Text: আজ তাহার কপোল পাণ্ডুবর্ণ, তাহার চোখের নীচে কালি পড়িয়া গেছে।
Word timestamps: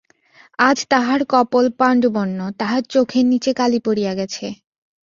আজ 0.59 0.77
তাহার 0.91 1.21
কপোল 1.33 1.65
পাণ্ডুবর্ণ, 1.79 2.39
তাহার 2.59 2.81
চোখের 2.93 3.25
নীচে 3.31 3.51
কালি 3.59 3.79
পড়িয়া 3.85 4.13
গেছে। 4.19 4.45